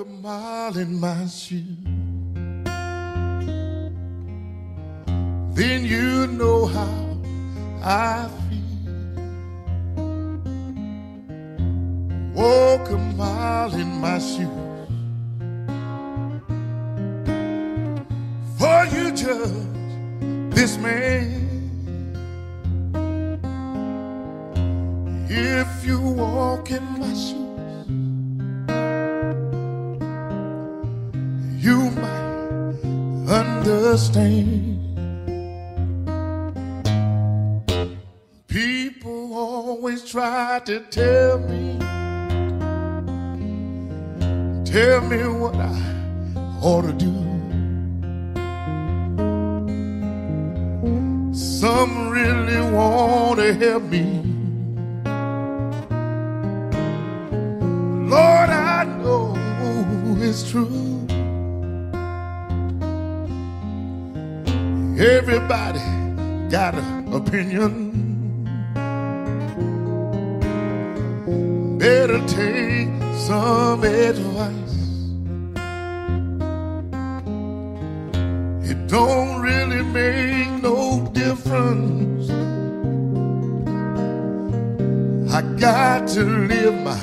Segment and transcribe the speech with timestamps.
[0.00, 1.76] mile in my shoes,
[5.54, 7.18] then you know how
[7.82, 8.60] I feel.
[12.34, 14.48] Walk a mile in my shoes,
[18.58, 21.41] for you judge this man.
[38.48, 41.78] People always try to tell me,
[44.64, 45.78] tell me what I
[46.62, 47.12] ought to do.
[51.34, 54.04] Some really want to help me.
[58.08, 59.36] Lord, I know
[60.18, 60.91] it's true.
[65.02, 65.80] Everybody
[66.48, 67.90] got an opinion.
[71.76, 74.76] Better take some advice.
[78.70, 82.30] It don't really make no difference.
[85.34, 87.00] I got to live my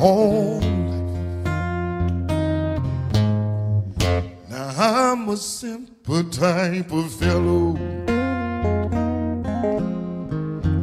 [0.00, 0.75] own
[5.26, 7.74] I'm a simple type of fellow.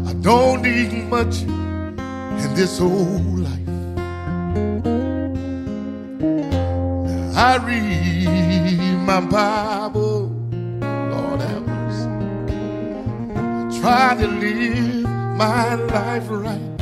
[0.05, 3.69] I don't need much in this old life.
[7.37, 12.09] I read my Bible, Lord have mercy.
[13.37, 15.03] I try to live
[15.37, 16.81] my life right.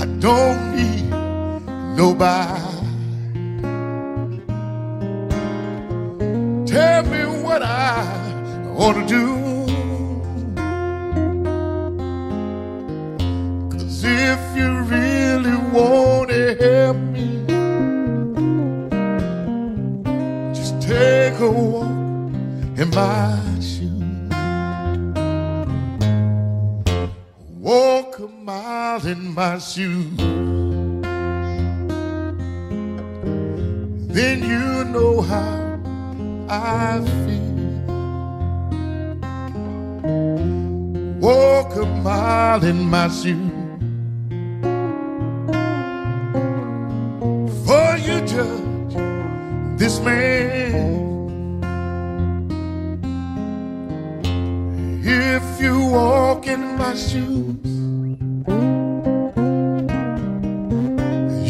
[0.00, 1.10] I don't need
[1.96, 2.65] nobody.
[8.78, 9.24] Ought to do.
[13.70, 17.28] Cause if you really want to help me,
[20.54, 21.86] just take a walk
[22.76, 24.32] in my shoes.
[27.58, 30.16] Walk a mile in my shoes.
[34.14, 35.78] Then you know how
[36.48, 37.45] I feel.
[41.26, 43.50] Walk a mile in my shoes.
[47.66, 48.94] For you judge
[49.76, 50.84] this man.
[55.02, 57.72] If you walk in my shoes,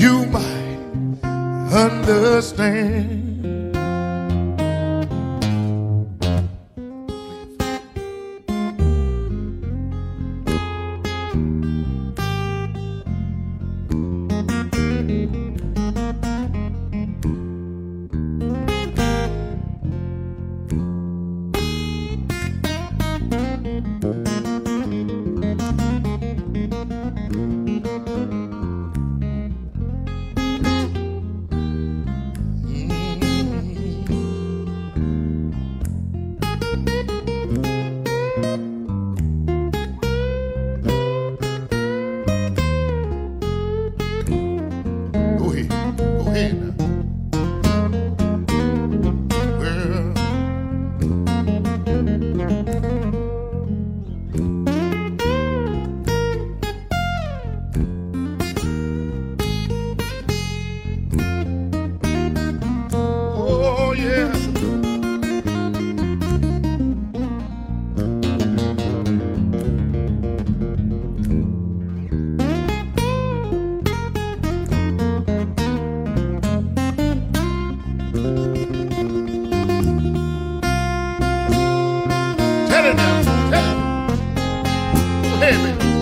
[0.03, 1.21] you might
[1.71, 3.26] understand.
[46.37, 46.66] Go
[82.87, 83.21] It now.
[83.51, 84.67] Tell it.
[85.23, 85.96] Go ahead,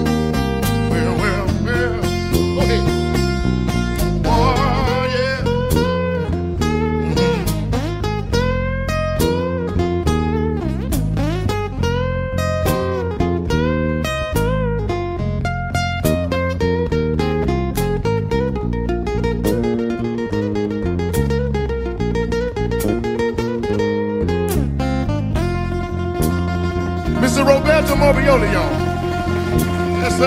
[28.42, 30.00] on.
[30.00, 30.19] That's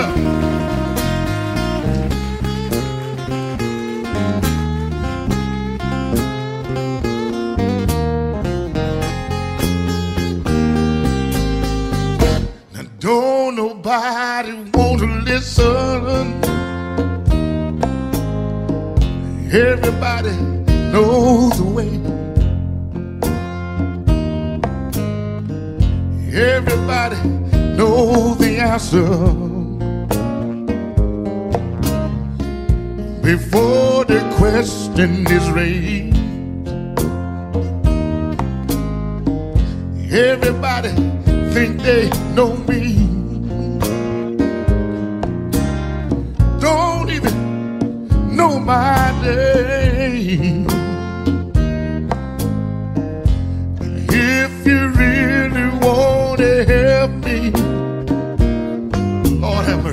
[12.98, 16.44] don't nobody want to listen.
[19.52, 20.36] Everybody
[20.92, 22.18] knows the way.
[26.38, 27.37] everybody
[27.78, 29.06] knows the answer.
[33.22, 36.18] Before the question is raised,
[40.12, 40.92] everybody
[41.54, 42.82] think they know me.
[46.60, 50.77] Don't even know my name.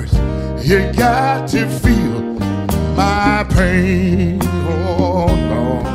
[0.04, 2.20] You got to feel
[2.96, 4.38] my pain.
[4.42, 5.86] Oh, Lord.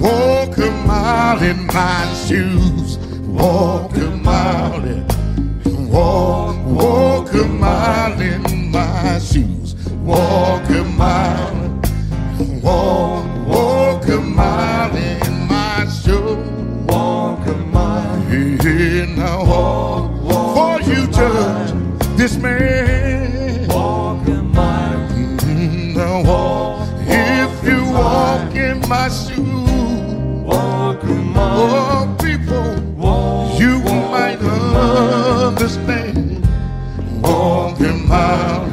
[0.00, 2.98] Walk a mile in my shoes.
[3.26, 5.06] Walk a mile in,
[5.88, 9.74] walk, walk a mile in my shoes.
[10.02, 10.57] Walk
[31.50, 32.76] oh people,
[33.58, 33.78] you
[34.10, 36.16] might understand.
[37.22, 38.68] Walk a mile,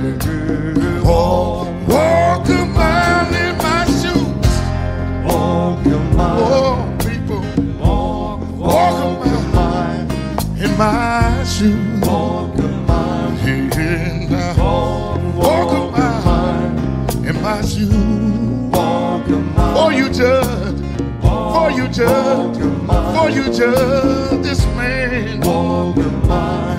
[1.04, 4.60] walk, walk a mile in my shoes.
[5.26, 7.44] walk a mile, Oh, people,
[7.80, 8.64] walk, walk a
[9.08, 10.08] walk a mile mile,
[10.64, 12.02] in my shoes.
[21.96, 22.58] Judge,
[23.16, 26.75] for you judge this man.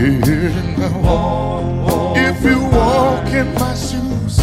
[0.00, 0.96] Yeah.
[1.02, 4.38] walk, walk, If you walk in my shoes,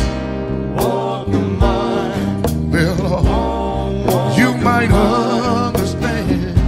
[0.77, 6.59] walk a mile, well, you might understand.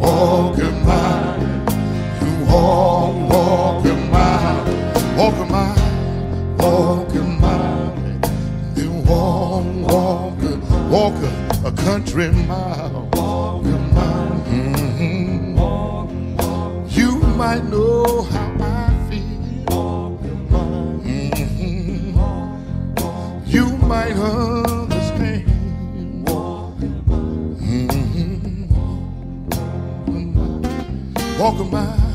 [0.00, 1.66] Walk a mile,
[2.48, 4.64] walk, walk a mile,
[5.18, 7.94] walk a mile, walk a mile,
[8.74, 10.40] then walk, walk,
[10.90, 11.22] walk
[11.66, 13.03] a country mile,
[17.54, 19.22] I know how I feel.
[21.04, 22.18] Mm-hmm.
[23.46, 25.46] You might understand.
[27.60, 28.18] Mm-hmm.
[31.38, 32.13] Walking by.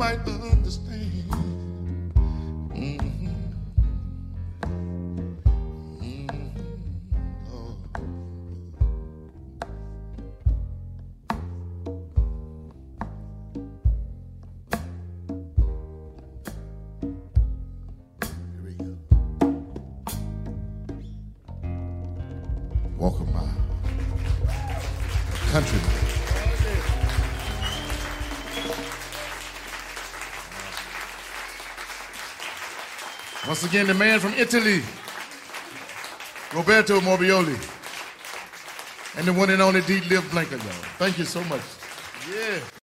[0.00, 1.12] Might understand.
[2.72, 3.28] Mm-hmm.
[7.52, 7.76] Oh.
[18.64, 18.96] We go.
[22.96, 23.54] Walk a mile.
[24.48, 25.99] Uh, Country
[33.50, 34.80] Once again, the man from Italy,
[36.54, 37.58] Roberto Morbioli,
[39.18, 40.00] and the one and only D.
[40.02, 40.84] Liv Blanker, y'all.
[40.98, 41.60] Thank you so much.
[42.32, 42.60] Yeah.